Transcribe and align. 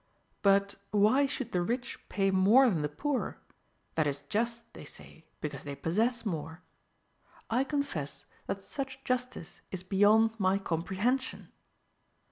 But 0.41 0.73
why 0.89 1.27
should 1.27 1.51
the 1.51 1.61
rich 1.61 1.99
pay 2.09 2.31
more 2.31 2.67
than 2.67 2.81
the 2.81 2.89
poor? 2.89 3.37
That 3.93 4.07
is 4.07 4.21
just, 4.21 4.73
they 4.73 4.83
say, 4.83 5.27
because 5.41 5.63
they 5.63 5.75
possess 5.75 6.25
more. 6.25 6.63
I 7.51 7.63
confess 7.63 8.25
that 8.47 8.63
such 8.63 9.03
justice 9.03 9.61
is 9.69 9.83
beyond 9.83 10.39
my 10.39 10.57
comprehension. 10.57 11.51